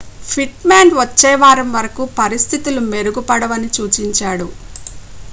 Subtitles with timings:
[0.27, 4.47] pit Maan వచ్చే వారం వరకు పరిస్థితులు మెరుగుపడవని సూచించాడు